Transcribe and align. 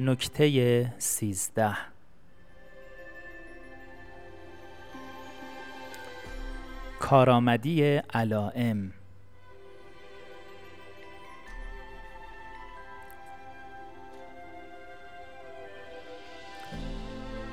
نکته 0.00 0.92
سیزده. 0.98 1.76
کارآمدی 7.00 7.82
علائم. 7.96 8.92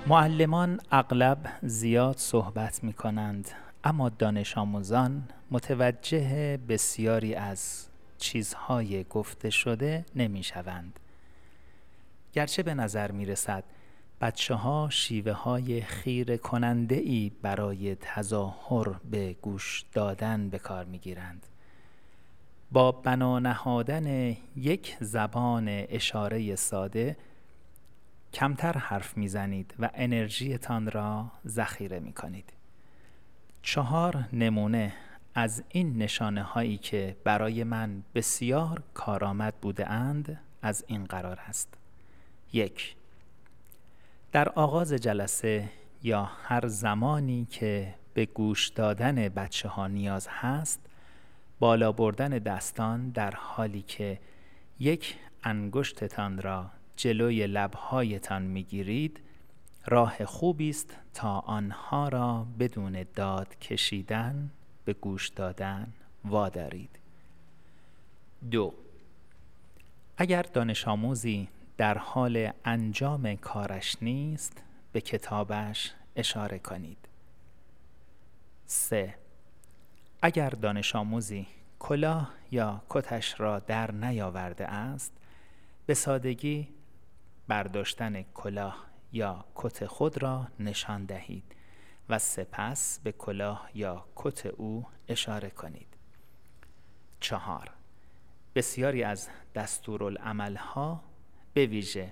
معلمان 0.07 0.80
اغلب 0.91 1.38
زیاد 1.62 2.17
صحبت 2.17 2.84
می 2.84 2.94
کنند 2.94 3.52
اما 3.84 4.09
دانش 4.09 4.57
آموزان 4.57 5.23
متوجه 5.52 6.57
بسیاری 6.70 7.35
از 7.35 7.88
چیزهای 8.17 9.03
گفته 9.03 9.49
شده 9.49 10.05
نمی 10.16 10.44
شوند 10.44 10.99
گرچه 12.33 12.63
به 12.63 12.73
نظر 12.73 13.11
می 13.11 13.25
رسد 13.25 13.63
بچه 14.21 14.55
ها 14.55 14.89
شیوه 14.91 15.31
های 15.31 15.81
خیر 15.81 16.37
کننده 16.37 16.95
ای 16.95 17.31
برای 17.41 17.95
تظاهر 17.95 18.89
به 19.11 19.33
گوش 19.41 19.85
دادن 19.93 20.49
به 20.49 20.59
کار 20.59 20.85
می 20.85 20.99
گیرند. 20.99 21.45
با 22.71 22.91
بنا 22.91 23.39
نهادن 23.39 24.37
یک 24.55 24.97
زبان 24.99 25.67
اشاره 25.69 26.55
ساده 26.55 27.17
کمتر 28.34 28.77
حرف 28.77 29.17
می‌زنید 29.17 29.73
و 29.79 29.89
انرژیتان 29.93 30.91
را 30.91 31.31
ذخیره 31.47 31.99
می 31.99 32.13
کنید. 32.13 32.53
چهار 33.61 34.25
نمونه 34.34 34.93
از 35.35 35.63
این 35.70 35.97
نشانه 35.97 36.43
هایی 36.43 36.77
که 36.77 37.15
برای 37.23 37.63
من 37.63 38.03
بسیار 38.15 38.84
کارآمد 38.93 39.53
بوده 39.61 39.89
اند 39.89 40.39
از 40.61 40.84
این 40.87 41.05
قرار 41.05 41.39
است. 41.47 41.82
یک. 42.54 42.96
در 44.32 44.49
آغاز 44.49 44.93
جلسه 44.93 45.70
یا 46.04 46.23
هر 46.23 46.68
زمانی 46.68 47.46
که 47.46 47.96
به 48.13 48.26
گوش 48.26 48.68
دادن 48.70 49.15
بچه 49.15 49.70
ها 49.70 49.87
نیاز 49.87 50.27
هست 50.29 50.79
بالا 51.59 51.91
بردن 51.91 52.29
دستان 52.29 53.09
در 53.09 53.31
حالی 53.31 53.81
که 53.81 54.20
یک 54.79 55.15
انگشتتان 55.43 56.41
را 56.41 56.70
جلوی 56.96 57.48
لبهایتان 57.48 58.41
می‌گیرید 58.41 59.20
راه 59.85 60.26
خوبی 60.26 60.70
است 60.70 60.96
تا 61.13 61.40
آنها 61.40 62.07
را 62.07 62.48
بدون 62.59 63.05
داد 63.15 63.59
کشیدن 63.59 64.50
به 64.85 64.94
گوش 64.94 65.29
دادن 65.29 65.94
وادارید. 66.25 67.00
دو. 68.51 68.74
اگر 70.18 70.41
دانش 70.41 70.88
آموزی 70.88 71.47
در 71.78 71.97
حال 71.97 72.52
انجام 72.66 73.35
کارش 73.35 73.97
نیست 74.02 74.63
به 74.91 75.02
کتابش 75.02 75.94
اشاره 76.16 76.59
کنید. 76.59 77.07
3. 78.66 79.16
اگر 80.22 80.50
دانش 80.50 80.96
آموزی 80.96 81.47
کلاه 81.80 82.34
یا 82.52 82.81
کتش 82.90 83.40
را 83.40 83.59
در 83.59 83.91
نیاورده 83.91 84.68
است 84.68 85.13
به 85.85 85.94
سادگی 85.94 86.69
برداشتن 87.47 88.22
کلاه 88.22 88.85
یا 89.12 89.46
کت 89.56 89.85
خود 89.85 90.24
را 90.24 90.47
نشان 90.59 91.06
دهید 91.06 91.56
و 92.09 92.19
سپس 92.19 93.00
به 93.00 93.12
کلاه 93.12 93.69
یا 93.74 94.06
کت 94.16 94.46
او 94.46 94.85
اشاره 95.08 95.50
کنید. 95.50 95.88
چهار 97.19 97.72
بسیاری 98.56 99.03
از 99.03 99.30
دستورالعملها 99.56 101.03
به 101.53 101.66
ویژه 101.66 102.12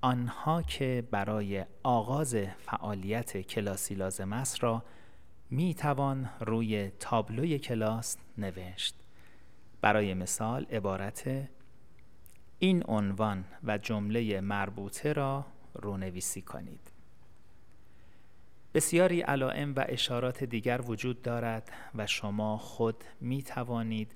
آنها 0.00 0.62
که 0.62 1.04
برای 1.10 1.64
آغاز 1.82 2.36
فعالیت 2.58 3.40
کلاسی 3.40 3.94
لازم 3.94 4.32
است 4.32 4.62
را 4.62 4.82
می 5.50 5.74
توان 5.74 6.30
روی 6.40 6.90
تابلوی 7.00 7.58
کلاس 7.58 8.16
نوشت. 8.38 8.94
برای 9.80 10.14
مثال 10.14 10.64
عبارت 10.64 11.48
این 12.58 12.82
عنوان 12.88 13.44
و 13.64 13.78
جمله 13.78 14.40
مربوطه 14.40 15.12
را 15.12 15.46
رونویسی 15.74 16.42
کنید. 16.42 16.80
بسیاری 18.74 19.20
علائم 19.20 19.74
و 19.74 19.84
اشارات 19.88 20.44
دیگر 20.44 20.80
وجود 20.80 21.22
دارد 21.22 21.70
و 21.94 22.06
شما 22.06 22.56
خود 22.56 23.04
می 23.20 23.42
توانید 23.42 24.14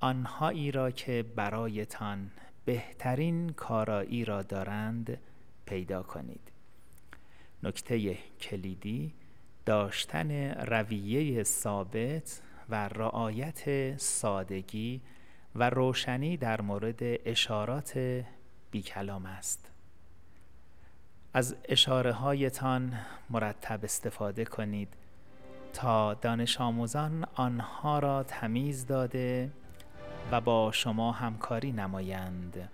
آنهایی 0.00 0.70
را 0.70 0.90
که 0.90 1.24
برایتان 1.36 2.30
بهترین 2.64 3.50
کارایی 3.50 4.24
را 4.24 4.42
دارند 4.42 5.18
پیدا 5.66 6.02
کنید. 6.02 6.40
نکته 7.62 8.18
کلیدی 8.40 9.12
داشتن 9.66 10.50
رویه 10.50 11.42
ثابت 11.42 12.42
و 12.68 12.88
رعایت 12.88 13.96
سادگی 13.98 15.00
و 15.54 15.70
روشنی 15.70 16.36
در 16.36 16.60
مورد 16.60 17.00
اشارات 17.02 18.24
بیکلام 18.70 19.26
است. 19.26 19.70
از 21.34 21.56
اشاره 21.64 22.12
هایتان 22.12 22.94
مرتب 23.30 23.84
استفاده 23.84 24.44
کنید 24.44 24.88
تا 25.72 26.14
دانش 26.14 26.60
آموزان 26.60 27.26
آنها 27.34 27.98
را 27.98 28.22
تمیز 28.22 28.86
داده 28.86 29.50
و 30.32 30.40
با 30.40 30.72
شما 30.72 31.12
همکاری 31.12 31.72
نمایند 31.72 32.68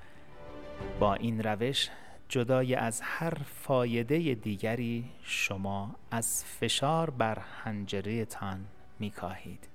با 1.01 1.15
این 1.15 1.43
روش 1.43 1.89
جدای 2.29 2.75
از 2.75 3.01
هر 3.05 3.35
فایده 3.35 4.35
دیگری 4.35 5.05
شما 5.23 5.95
از 6.11 6.45
فشار 6.45 7.11
بر 7.11 7.39
حنجره 7.39 8.25
تان 8.25 8.65
می 8.99 9.11
کاهید. 9.11 9.69